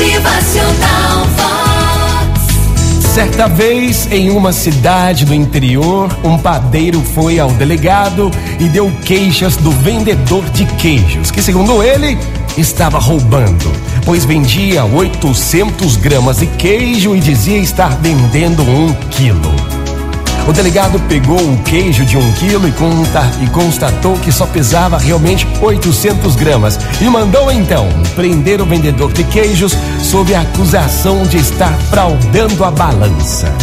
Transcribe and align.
Motivacional 0.00 1.26
Vox. 1.36 3.12
Certa 3.12 3.46
vez, 3.46 4.10
em 4.10 4.30
uma 4.30 4.50
cidade 4.50 5.26
do 5.26 5.34
interior, 5.34 6.08
um 6.24 6.38
padeiro 6.38 7.02
foi 7.02 7.38
ao 7.38 7.50
delegado 7.50 8.30
e 8.58 8.64
deu 8.64 8.90
queixas 9.04 9.56
do 9.58 9.70
vendedor 9.70 10.42
de 10.50 10.64
queijos, 10.64 11.30
que, 11.30 11.42
segundo 11.42 11.82
ele, 11.82 12.16
estava 12.56 12.98
roubando, 12.98 13.70
pois 14.06 14.24
vendia 14.24 14.86
800 14.86 15.96
gramas 15.96 16.38
de 16.38 16.46
queijo 16.46 17.14
e 17.14 17.20
dizia 17.20 17.58
estar 17.58 17.94
vendendo 18.00 18.62
um 18.62 18.94
quilo. 19.10 19.69
O 20.50 20.52
delegado 20.52 20.98
pegou 21.08 21.38
o 21.38 21.58
queijo 21.58 22.04
de 22.04 22.16
um 22.16 22.32
quilo 22.32 22.66
e, 22.66 22.72
e 23.44 23.50
constatou 23.50 24.14
que 24.14 24.32
só 24.32 24.44
pesava 24.46 24.98
realmente 24.98 25.46
800 25.62 26.34
gramas 26.34 26.76
e 27.00 27.04
mandou 27.04 27.52
então 27.52 27.88
prender 28.16 28.60
o 28.60 28.66
vendedor 28.66 29.12
de 29.12 29.22
queijos 29.22 29.76
sob 30.02 30.34
a 30.34 30.40
acusação 30.40 31.22
de 31.22 31.36
estar 31.36 31.72
fraudando 31.88 32.64
a 32.64 32.70
balança. 32.72 33.54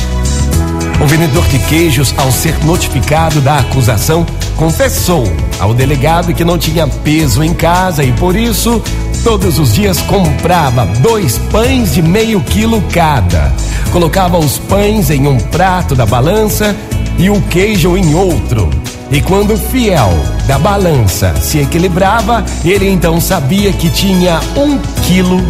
O 1.04 1.06
vendedor 1.06 1.46
de 1.48 1.60
queijos, 1.60 2.16
ao 2.18 2.32
ser 2.32 2.58
notificado 2.64 3.42
da 3.42 3.58
acusação, 3.58 4.26
confessou 4.56 5.26
ao 5.60 5.74
delegado 5.74 6.34
que 6.34 6.46
não 6.46 6.58
tinha 6.58 6.88
peso 6.88 7.44
em 7.44 7.54
casa 7.54 8.02
e 8.02 8.14
por 8.14 8.34
isso 8.34 8.82
todos 9.26 9.60
os 9.60 9.74
dias 9.74 10.00
comprava 10.04 10.86
dois 11.02 11.38
pães 11.52 11.94
de 11.94 12.02
meio 12.02 12.40
quilo 12.40 12.82
cada. 12.94 13.54
Colocava 13.98 14.38
os 14.38 14.60
pães 14.60 15.10
em 15.10 15.26
um 15.26 15.40
prato 15.40 15.96
da 15.96 16.06
balança 16.06 16.76
e 17.18 17.32
o 17.32 17.42
queijo 17.42 17.98
em 17.98 18.14
outro. 18.14 18.70
E 19.10 19.20
quando 19.20 19.56
o 19.56 19.58
fiel 19.58 20.12
da 20.46 20.60
balança 20.60 21.34
se 21.42 21.58
equilibrava, 21.58 22.46
ele 22.64 22.88
então 22.88 23.20
sabia 23.20 23.74
que 23.74 23.90
tinha 23.90 24.40
um 24.56 24.78
quilo 25.02 25.42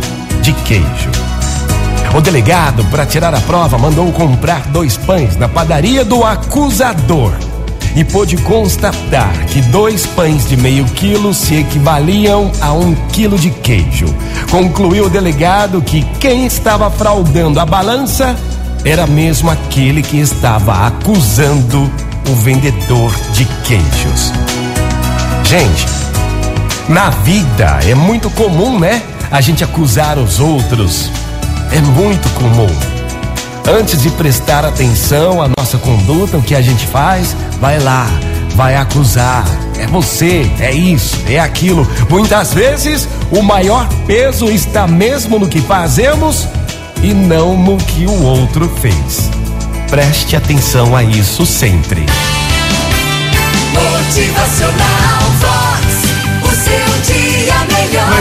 de 0.41 0.53
queijo. 0.63 1.11
O 2.15 2.21
delegado, 2.21 2.85
para 2.85 3.05
tirar 3.05 3.35
a 3.35 3.41
prova, 3.41 3.77
mandou 3.77 4.09
comprar 4.13 4.61
dois 4.67 4.95
pães 4.95 5.35
na 5.35 5.49
padaria 5.49 6.05
do 6.05 6.23
acusador 6.23 7.33
e 7.95 8.03
pôde 8.03 8.37
constatar 8.37 9.33
que 9.47 9.61
dois 9.61 10.05
pães 10.05 10.47
de 10.47 10.57
meio 10.57 10.85
quilo 10.85 11.33
se 11.33 11.55
equivaliam 11.55 12.51
a 12.61 12.73
um 12.73 12.93
quilo 13.11 13.37
de 13.37 13.49
queijo. 13.49 14.13
Concluiu 14.51 15.05
o 15.05 15.09
delegado 15.09 15.81
que 15.81 16.03
quem 16.19 16.45
estava 16.45 16.89
fraudando 16.89 17.59
a 17.59 17.65
balança 17.65 18.35
era 18.85 19.05
mesmo 19.07 19.49
aquele 19.49 20.01
que 20.01 20.17
estava 20.17 20.87
acusando 20.87 21.91
o 22.29 22.35
vendedor 22.35 23.13
de 23.33 23.45
queijos. 23.63 24.31
Gente, 25.43 25.85
na 26.89 27.09
vida 27.09 27.79
é 27.85 27.95
muito 27.95 28.29
comum, 28.29 28.79
né? 28.79 29.01
A 29.29 29.41
gente 29.41 29.63
acusar 29.63 30.17
os 30.17 30.39
outros. 30.39 31.11
É 31.71 31.81
muito 31.81 32.29
comum. 32.35 32.96
Antes 33.67 34.01
de 34.01 34.09
prestar 34.11 34.63
atenção 34.63 35.41
à 35.41 35.49
nossa 35.57 35.77
conduta, 35.77 36.37
o 36.37 36.41
que 36.41 36.55
a 36.55 36.61
gente 36.61 36.87
faz, 36.87 37.35
vai 37.59 37.77
lá, 37.79 38.07
vai 38.55 38.77
acusar. 38.77 39.43
É 39.77 39.85
você, 39.85 40.49
é 40.61 40.73
isso, 40.73 41.17
é 41.27 41.37
aquilo. 41.37 41.85
Muitas 42.09 42.53
vezes 42.53 43.09
o 43.29 43.41
maior 43.41 43.85
peso 44.07 44.49
está 44.49 44.87
mesmo 44.87 45.37
no 45.37 45.49
que 45.49 45.59
fazemos 45.59 46.47
e 47.03 47.13
não 47.13 47.57
no 47.57 47.75
que 47.75 48.05
o 48.05 48.23
outro 48.23 48.69
fez. 48.81 49.29
Preste 49.89 50.37
atenção 50.37 50.95
a 50.95 51.03
isso 51.03 51.45
sempre. 51.45 52.05
Motivacional 53.73 55.06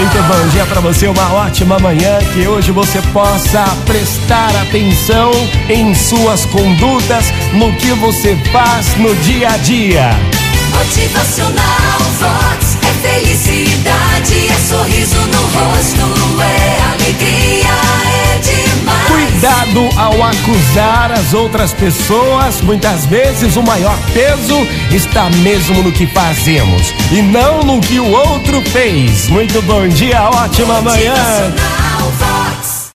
Muito 0.07 0.23
bom 0.23 0.49
dia 0.51 0.65
para 0.67 0.81
você, 0.81 1.09
uma 1.09 1.33
ótima 1.33 1.81
manhã. 1.81 2.19
Que 2.33 2.47
hoje 2.47 2.71
você 2.71 3.03
possa 3.13 3.65
prestar 3.85 4.55
atenção 4.63 5.33
em 5.69 5.93
suas 5.97 6.47
condutas, 6.47 7.33
no 7.53 7.73
que 7.73 7.91
você 7.95 8.37
faz 8.53 8.95
no 8.99 9.13
dia 9.17 9.49
a 9.49 9.57
dia. 9.57 10.11
Motivacional 10.71 11.99
Vox. 12.21 12.79
É 12.83 13.09
felicidade, 13.09 14.49
é 14.49 14.59
Cuidado 19.37 19.91
ao 19.99 20.23
acusar 20.23 21.13
as 21.13 21.35
outras 21.35 21.71
pessoas. 21.75 22.63
Muitas 22.63 23.05
vezes 23.05 23.55
o 23.57 23.63
maior 23.63 23.95
peso 24.15 24.67
está 24.91 25.29
mesmo 25.43 25.83
no 25.83 25.93
que 25.93 26.07
fazemos 26.07 26.95
e 27.13 27.21
não 27.21 27.61
no 27.63 27.79
que 27.79 28.01
o 28.01 28.11
outro 28.13 28.63
fez. 28.63 29.29
Muito 29.29 29.61
bom 29.61 29.87
dia, 29.89 30.23
ótima 30.23 30.81
manhã. 30.81 31.13